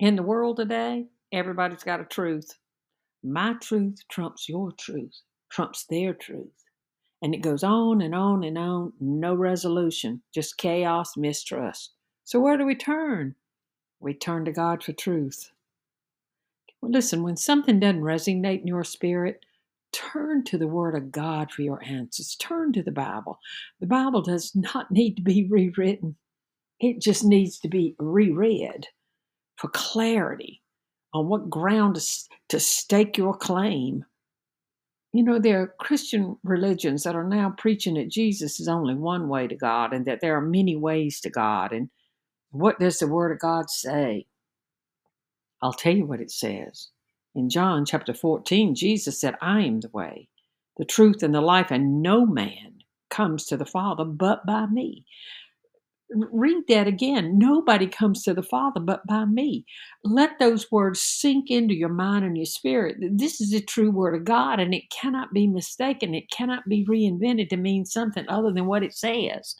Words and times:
In 0.00 0.16
the 0.16 0.24
world 0.24 0.56
today, 0.56 1.06
everybody's 1.30 1.84
got 1.84 2.00
a 2.00 2.04
truth. 2.04 2.58
My 3.22 3.54
truth 3.54 4.00
trumps 4.08 4.48
your 4.48 4.72
truth, 4.72 5.20
trumps 5.50 5.84
their 5.84 6.12
truth. 6.12 6.64
And 7.22 7.32
it 7.32 7.42
goes 7.42 7.62
on 7.62 8.02
and 8.02 8.14
on 8.14 8.42
and 8.42 8.58
on, 8.58 8.92
no 9.00 9.34
resolution, 9.34 10.22
just 10.34 10.58
chaos, 10.58 11.16
mistrust. 11.16 11.92
So 12.24 12.40
where 12.40 12.56
do 12.56 12.66
we 12.66 12.74
turn? 12.74 13.36
We 14.00 14.14
turn 14.14 14.44
to 14.46 14.52
God 14.52 14.82
for 14.82 14.92
truth. 14.92 15.50
Well, 16.80 16.90
listen, 16.90 17.22
when 17.22 17.36
something 17.36 17.78
doesn't 17.78 18.02
resonate 18.02 18.62
in 18.62 18.66
your 18.66 18.84
spirit, 18.84 19.46
turn 19.92 20.42
to 20.44 20.58
the 20.58 20.66
Word 20.66 20.96
of 20.96 21.12
God 21.12 21.52
for 21.52 21.62
your 21.62 21.82
answers. 21.84 22.34
Turn 22.34 22.72
to 22.72 22.82
the 22.82 22.90
Bible. 22.90 23.38
The 23.80 23.86
Bible 23.86 24.22
does 24.22 24.54
not 24.56 24.90
need 24.90 25.14
to 25.16 25.22
be 25.22 25.46
rewritten, 25.48 26.16
it 26.80 27.00
just 27.00 27.24
needs 27.24 27.60
to 27.60 27.68
be 27.68 27.94
reread 27.98 28.88
for 29.56 29.68
clarity 29.68 30.62
on 31.12 31.28
what 31.28 31.50
ground 31.50 31.96
to, 31.96 32.02
to 32.48 32.60
stake 32.60 33.16
your 33.16 33.36
claim. 33.36 34.04
You 35.12 35.22
know, 35.22 35.38
there 35.38 35.60
are 35.62 35.74
Christian 35.78 36.36
religions 36.42 37.04
that 37.04 37.14
are 37.14 37.28
now 37.28 37.54
preaching 37.56 37.94
that 37.94 38.10
Jesus 38.10 38.58
is 38.58 38.66
only 38.66 38.94
one 38.94 39.28
way 39.28 39.46
to 39.46 39.54
God 39.54 39.92
and 39.92 40.06
that 40.06 40.20
there 40.20 40.36
are 40.36 40.40
many 40.40 40.76
ways 40.76 41.20
to 41.20 41.30
God. 41.30 41.72
And 41.72 41.88
what 42.50 42.80
does 42.80 42.98
the 42.98 43.06
Word 43.06 43.30
of 43.30 43.38
God 43.38 43.70
say? 43.70 44.26
I'll 45.62 45.72
tell 45.72 45.94
you 45.94 46.04
what 46.04 46.20
it 46.20 46.32
says. 46.32 46.88
In 47.34 47.48
John 47.48 47.84
chapter 47.84 48.12
14, 48.12 48.74
Jesus 48.74 49.20
said, 49.20 49.36
I 49.40 49.62
am 49.62 49.80
the 49.80 49.88
way, 49.92 50.28
the 50.76 50.84
truth, 50.84 51.22
and 51.22 51.34
the 51.34 51.40
life, 51.40 51.70
and 51.70 52.02
no 52.02 52.26
man 52.26 52.74
comes 53.10 53.46
to 53.46 53.56
the 53.56 53.64
Father 53.64 54.04
but 54.04 54.44
by 54.44 54.66
me 54.66 55.04
read 56.10 56.64
that 56.68 56.86
again. 56.86 57.38
Nobody 57.38 57.86
comes 57.86 58.22
to 58.24 58.34
the 58.34 58.42
Father 58.42 58.80
but 58.80 59.06
by 59.06 59.24
me. 59.24 59.64
Let 60.04 60.38
those 60.38 60.70
words 60.70 61.00
sink 61.00 61.50
into 61.50 61.74
your 61.74 61.88
mind 61.88 62.24
and 62.24 62.36
your 62.36 62.46
spirit. 62.46 62.96
This 63.00 63.40
is 63.40 63.50
the 63.50 63.62
true 63.62 63.90
word 63.90 64.14
of 64.14 64.24
God, 64.24 64.60
and 64.60 64.74
it 64.74 64.90
cannot 64.90 65.32
be 65.32 65.46
mistaken. 65.46 66.14
It 66.14 66.30
cannot 66.30 66.68
be 66.68 66.84
reinvented 66.84 67.48
to 67.50 67.56
mean 67.56 67.84
something 67.84 68.26
other 68.28 68.52
than 68.52 68.66
what 68.66 68.82
it 68.82 68.94
says. 68.94 69.56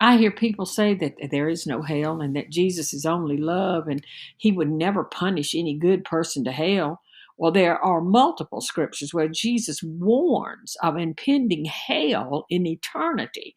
I 0.00 0.18
hear 0.18 0.30
people 0.30 0.66
say 0.66 0.94
that 0.94 1.14
there 1.30 1.48
is 1.48 1.66
no 1.66 1.82
hell 1.82 2.20
and 2.20 2.36
that 2.36 2.50
Jesus 2.50 2.92
is 2.92 3.06
only 3.06 3.38
love 3.38 3.88
and 3.88 4.04
he 4.36 4.52
would 4.52 4.70
never 4.70 5.04
punish 5.04 5.54
any 5.54 5.78
good 5.78 6.04
person 6.04 6.44
to 6.44 6.52
hell. 6.52 7.00
Well, 7.38 7.52
there 7.52 7.78
are 7.78 8.00
multiple 8.00 8.60
scriptures 8.60 9.14
where 9.14 9.28
Jesus 9.28 9.82
warns 9.82 10.76
of 10.82 10.98
impending 10.98 11.64
hell 11.64 12.46
in 12.50 12.66
eternity 12.66 13.54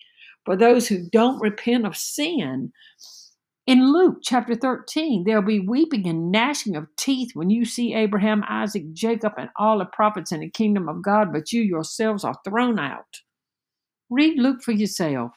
for 0.48 0.56
those 0.56 0.88
who 0.88 1.10
don't 1.12 1.42
repent 1.42 1.86
of 1.86 1.98
sin. 1.98 2.72
In 3.68 3.92
Luke 3.92 4.20
chapter 4.24 4.56
13, 4.56 5.26
there'll 5.26 5.42
be 5.42 5.60
weeping 5.60 6.08
and 6.08 6.32
gnashing 6.32 6.78
of 6.78 6.88
teeth 6.96 7.32
when 7.34 7.50
you 7.50 7.66
see 7.66 7.94
Abraham, 7.94 8.46
Isaac, 8.48 8.94
Jacob, 8.94 9.34
and 9.38 9.50
all 9.58 9.80
the 9.80 9.86
prophets 9.86 10.32
in 10.32 10.40
the 10.40 10.50
kingdom 10.50 10.88
of 10.88 11.04
God, 11.04 11.34
but 11.34 11.52
you 11.52 11.62
yourselves 11.62 12.24
are 12.24 12.40
thrown 12.46 12.80
out. 12.80 13.24
Read 14.10 14.40
Luke 14.40 14.64
for 14.64 14.72
yourself. 14.72 15.34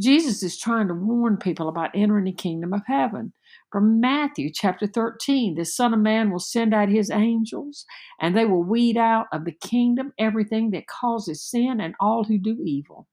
Jesus 0.00 0.42
is 0.42 0.58
trying 0.58 0.88
to 0.88 0.94
warn 0.94 1.36
people 1.36 1.68
about 1.68 1.90
entering 1.94 2.24
the 2.24 2.32
kingdom 2.32 2.72
of 2.72 2.80
heaven. 2.86 3.34
From 3.70 4.00
Matthew 4.00 4.50
chapter 4.50 4.86
13, 4.86 5.56
the 5.56 5.66
Son 5.66 5.92
of 5.92 6.00
Man 6.00 6.30
will 6.30 6.38
send 6.38 6.72
out 6.72 6.88
his 6.88 7.10
angels, 7.10 7.84
and 8.18 8.34
they 8.34 8.46
will 8.46 8.64
weed 8.64 8.96
out 8.96 9.26
of 9.30 9.44
the 9.44 9.52
kingdom 9.52 10.14
everything 10.18 10.70
that 10.70 10.86
causes 10.86 11.44
sin 11.44 11.82
and 11.82 11.94
all 12.00 12.24
who 12.24 12.38
do 12.38 12.58
evil. 12.64 13.06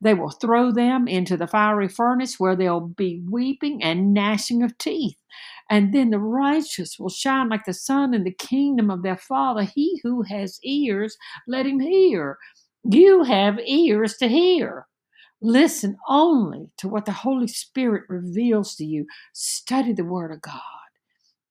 They 0.00 0.14
will 0.14 0.30
throw 0.30 0.70
them 0.70 1.08
into 1.08 1.36
the 1.36 1.46
fiery 1.46 1.88
furnace 1.88 2.38
where 2.38 2.56
there'll 2.56 2.80
be 2.80 3.22
weeping 3.28 3.82
and 3.82 4.12
gnashing 4.12 4.62
of 4.62 4.76
teeth. 4.78 5.16
And 5.70 5.92
then 5.92 6.10
the 6.10 6.18
righteous 6.18 6.98
will 6.98 7.08
shine 7.08 7.48
like 7.48 7.64
the 7.64 7.74
sun 7.74 8.14
in 8.14 8.24
the 8.24 8.32
kingdom 8.32 8.90
of 8.90 9.02
their 9.02 9.16
Father. 9.16 9.62
He 9.62 10.00
who 10.02 10.22
has 10.22 10.60
ears, 10.62 11.16
let 11.48 11.66
him 11.66 11.80
hear. 11.80 12.38
You 12.84 13.24
have 13.24 13.58
ears 13.60 14.16
to 14.18 14.28
hear. 14.28 14.86
Listen 15.42 15.96
only 16.08 16.70
to 16.78 16.88
what 16.88 17.04
the 17.04 17.12
Holy 17.12 17.48
Spirit 17.48 18.04
reveals 18.08 18.76
to 18.76 18.84
you. 18.84 19.06
Study 19.32 19.92
the 19.92 20.04
Word 20.04 20.32
of 20.32 20.40
God. 20.40 20.62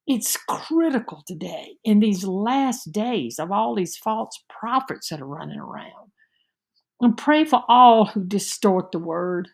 It's 0.07 0.37
critical 0.37 1.23
today 1.25 1.77
in 1.83 1.99
these 1.99 2.23
last 2.23 2.91
days 2.91 3.39
of 3.39 3.51
all 3.51 3.75
these 3.75 3.97
false 3.97 4.43
prophets 4.49 5.09
that 5.09 5.21
are 5.21 5.27
running 5.27 5.59
around. 5.59 6.11
And 7.01 7.17
pray 7.17 7.45
for 7.45 7.63
all 7.67 8.05
who 8.05 8.23
distort 8.23 8.91
the 8.91 8.99
word. 8.99 9.49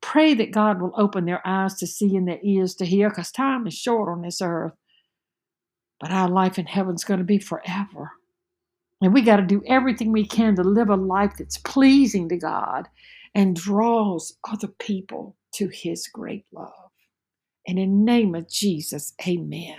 Pray 0.00 0.34
that 0.34 0.52
God 0.52 0.80
will 0.80 0.92
open 0.96 1.24
their 1.24 1.46
eyes 1.46 1.74
to 1.76 1.86
see 1.86 2.16
and 2.16 2.26
their 2.26 2.40
ears 2.42 2.74
to 2.76 2.84
hear, 2.84 3.08
because 3.08 3.30
time 3.30 3.66
is 3.66 3.74
short 3.74 4.08
on 4.08 4.22
this 4.22 4.40
earth. 4.42 4.74
But 6.00 6.12
our 6.12 6.28
life 6.28 6.58
in 6.58 6.66
heaven's 6.66 7.04
going 7.04 7.18
to 7.18 7.24
be 7.24 7.38
forever. 7.38 8.12
And 9.00 9.14
we 9.14 9.22
got 9.22 9.36
to 9.36 9.42
do 9.42 9.62
everything 9.66 10.12
we 10.12 10.26
can 10.26 10.56
to 10.56 10.62
live 10.62 10.88
a 10.88 10.96
life 10.96 11.34
that's 11.38 11.58
pleasing 11.58 12.28
to 12.28 12.36
God 12.36 12.88
and 13.34 13.54
draws 13.54 14.36
other 14.50 14.68
people 14.68 15.36
to 15.54 15.68
his 15.68 16.08
great 16.08 16.44
love. 16.52 16.72
And 17.66 17.78
in 17.78 18.04
the 18.04 18.12
name 18.12 18.34
of 18.34 18.48
Jesus, 18.48 19.14
amen. 19.26 19.76